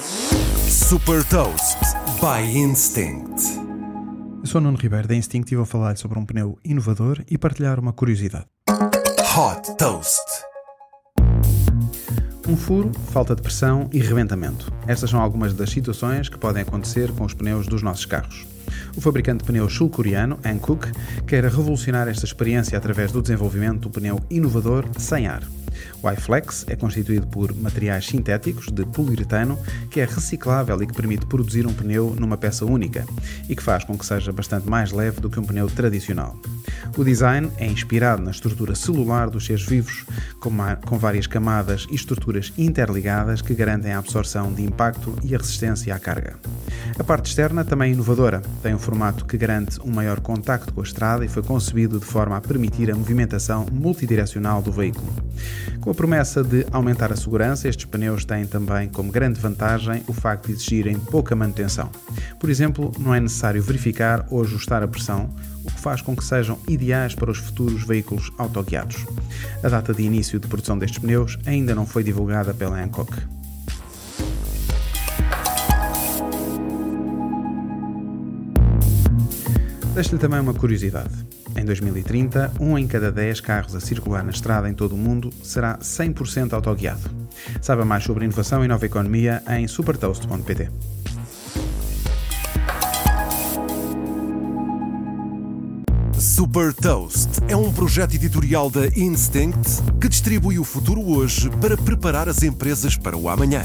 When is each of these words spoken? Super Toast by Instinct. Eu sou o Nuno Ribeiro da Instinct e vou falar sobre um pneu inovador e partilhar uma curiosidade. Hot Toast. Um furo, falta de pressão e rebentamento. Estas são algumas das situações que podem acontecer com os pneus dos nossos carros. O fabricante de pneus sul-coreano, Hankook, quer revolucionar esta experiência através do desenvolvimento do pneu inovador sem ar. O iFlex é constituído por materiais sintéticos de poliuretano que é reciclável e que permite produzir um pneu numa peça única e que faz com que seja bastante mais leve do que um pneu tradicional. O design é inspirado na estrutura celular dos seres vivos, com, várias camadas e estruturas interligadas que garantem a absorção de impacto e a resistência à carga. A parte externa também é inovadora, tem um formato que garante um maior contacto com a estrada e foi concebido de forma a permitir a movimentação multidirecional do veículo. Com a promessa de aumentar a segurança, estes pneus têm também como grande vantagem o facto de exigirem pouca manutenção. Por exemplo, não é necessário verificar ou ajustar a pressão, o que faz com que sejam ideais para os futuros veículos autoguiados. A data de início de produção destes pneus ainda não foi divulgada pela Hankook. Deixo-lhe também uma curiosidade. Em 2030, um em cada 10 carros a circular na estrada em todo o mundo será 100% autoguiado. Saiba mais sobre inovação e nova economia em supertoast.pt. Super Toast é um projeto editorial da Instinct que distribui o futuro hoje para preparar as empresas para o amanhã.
Super 0.00 1.22
Toast 1.24 1.78
by 2.18 2.58
Instinct. 2.58 3.42
Eu 4.40 4.46
sou 4.46 4.58
o 4.58 4.64
Nuno 4.64 4.78
Ribeiro 4.78 5.06
da 5.06 5.14
Instinct 5.14 5.52
e 5.52 5.56
vou 5.56 5.66
falar 5.66 5.98
sobre 5.98 6.18
um 6.18 6.24
pneu 6.24 6.58
inovador 6.64 7.22
e 7.30 7.36
partilhar 7.36 7.78
uma 7.78 7.92
curiosidade. 7.92 8.46
Hot 8.70 9.76
Toast. 9.76 10.22
Um 12.48 12.56
furo, 12.56 12.90
falta 13.12 13.36
de 13.36 13.42
pressão 13.42 13.90
e 13.92 13.98
rebentamento. 13.98 14.72
Estas 14.86 15.10
são 15.10 15.20
algumas 15.20 15.52
das 15.52 15.68
situações 15.68 16.28
que 16.28 16.38
podem 16.38 16.62
acontecer 16.62 17.12
com 17.12 17.24
os 17.24 17.34
pneus 17.34 17.66
dos 17.66 17.82
nossos 17.82 18.06
carros. 18.06 18.46
O 18.96 19.00
fabricante 19.00 19.38
de 19.38 19.44
pneus 19.44 19.74
sul-coreano, 19.74 20.38
Hankook, 20.44 20.92
quer 21.26 21.44
revolucionar 21.44 22.08
esta 22.08 22.26
experiência 22.26 22.76
através 22.76 23.10
do 23.10 23.22
desenvolvimento 23.22 23.80
do 23.80 23.90
pneu 23.90 24.20
inovador 24.30 24.84
sem 24.98 25.26
ar. 25.26 25.42
O 26.02 26.10
iFlex 26.10 26.64
é 26.68 26.76
constituído 26.76 27.26
por 27.26 27.54
materiais 27.54 28.06
sintéticos 28.06 28.66
de 28.66 28.84
poliuretano 28.84 29.58
que 29.90 30.00
é 30.00 30.04
reciclável 30.04 30.82
e 30.82 30.86
que 30.86 30.94
permite 30.94 31.26
produzir 31.26 31.66
um 31.66 31.72
pneu 31.72 32.14
numa 32.18 32.36
peça 32.36 32.64
única 32.64 33.06
e 33.48 33.56
que 33.56 33.62
faz 33.62 33.84
com 33.84 33.96
que 33.96 34.04
seja 34.04 34.32
bastante 34.32 34.68
mais 34.68 34.92
leve 34.92 35.20
do 35.20 35.30
que 35.30 35.38
um 35.38 35.44
pneu 35.44 35.68
tradicional. 35.68 36.36
O 36.96 37.04
design 37.04 37.50
é 37.56 37.66
inspirado 37.66 38.22
na 38.22 38.30
estrutura 38.30 38.74
celular 38.74 39.30
dos 39.30 39.46
seres 39.46 39.64
vivos, 39.64 40.04
com, 40.40 40.98
várias 40.98 41.26
camadas 41.26 41.86
e 41.90 41.94
estruturas 41.94 42.52
interligadas 42.58 43.40
que 43.40 43.54
garantem 43.54 43.92
a 43.92 43.98
absorção 43.98 44.52
de 44.52 44.62
impacto 44.62 45.16
e 45.22 45.34
a 45.34 45.38
resistência 45.38 45.94
à 45.94 45.98
carga. 45.98 46.36
A 46.98 47.04
parte 47.04 47.26
externa 47.26 47.64
também 47.64 47.90
é 47.90 47.94
inovadora, 47.94 48.42
tem 48.62 48.74
um 48.74 48.78
formato 48.82 49.24
que 49.24 49.38
garante 49.38 49.80
um 49.82 49.90
maior 49.90 50.20
contacto 50.20 50.72
com 50.72 50.80
a 50.80 50.84
estrada 50.84 51.24
e 51.24 51.28
foi 51.28 51.42
concebido 51.42 51.98
de 51.98 52.04
forma 52.04 52.36
a 52.36 52.40
permitir 52.40 52.90
a 52.90 52.94
movimentação 52.94 53.66
multidirecional 53.72 54.60
do 54.60 54.72
veículo. 54.72 55.10
Com 55.80 55.90
a 55.90 55.94
promessa 55.94 56.42
de 56.42 56.66
aumentar 56.70 57.12
a 57.12 57.16
segurança, 57.16 57.68
estes 57.68 57.86
pneus 57.86 58.24
têm 58.24 58.46
também 58.46 58.88
como 58.88 59.12
grande 59.12 59.40
vantagem 59.40 60.02
o 60.06 60.12
facto 60.12 60.46
de 60.46 60.52
exigirem 60.52 60.98
pouca 60.98 61.34
manutenção. 61.34 61.90
Por 62.38 62.50
exemplo, 62.50 62.92
não 62.98 63.14
é 63.14 63.20
necessário 63.20 63.62
verificar 63.62 64.26
ou 64.30 64.42
ajustar 64.42 64.82
a 64.82 64.88
pressão, 64.88 65.34
o 65.64 65.70
que 65.70 65.80
faz 65.80 66.02
com 66.02 66.16
que 66.16 66.24
sejam 66.24 66.58
ideais 66.68 67.14
para 67.14 67.30
os 67.30 67.38
futuros 67.38 67.84
veículos 67.84 68.30
autoguiados. 68.36 69.06
A 69.62 69.68
data 69.68 69.94
de 69.94 70.02
início 70.02 70.38
de 70.38 70.48
produção 70.48 70.78
destes 70.78 70.98
pneus 70.98 71.38
ainda 71.46 71.74
não 71.74 71.86
foi 71.86 72.02
divulgada 72.02 72.52
pela 72.52 72.80
Hankook. 72.82 73.41
Deixo-lhe 79.94 80.18
também 80.18 80.40
uma 80.40 80.54
curiosidade. 80.54 81.10
Em 81.54 81.64
2030, 81.64 82.52
um 82.58 82.78
em 82.78 82.86
cada 82.86 83.12
10 83.12 83.40
carros 83.40 83.74
a 83.74 83.80
circular 83.80 84.24
na 84.24 84.30
estrada 84.30 84.68
em 84.68 84.72
todo 84.72 84.94
o 84.94 84.98
mundo 84.98 85.30
será 85.42 85.78
100% 85.78 86.54
autoguiado. 86.54 87.10
Saiba 87.60 87.84
mais 87.84 88.02
sobre 88.02 88.24
inovação 88.24 88.64
e 88.64 88.68
nova 88.68 88.86
economia 88.86 89.42
em 89.50 89.68
supertoast.pt. 89.68 90.70
Super 96.18 96.72
Toast 96.72 97.28
é 97.48 97.56
um 97.56 97.70
projeto 97.72 98.14
editorial 98.14 98.70
da 98.70 98.86
Instinct 98.96 99.82
que 100.00 100.08
distribui 100.08 100.58
o 100.58 100.64
futuro 100.64 101.02
hoje 101.02 101.50
para 101.60 101.76
preparar 101.76 102.28
as 102.28 102.42
empresas 102.42 102.96
para 102.96 103.16
o 103.16 103.28
amanhã. 103.28 103.64